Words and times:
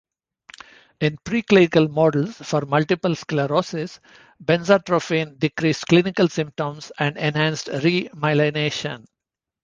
In 0.99 1.15
preclinical 1.17 1.87
models 1.87 2.35
for 2.37 2.61
multiple 2.61 3.13
sclerosis, 3.13 3.99
benzatropine 4.43 5.37
decreased 5.37 5.85
clinical 5.85 6.27
symptoms 6.27 6.91
and 6.97 7.17
enhanced 7.17 7.67
re-myelination. 7.67 9.05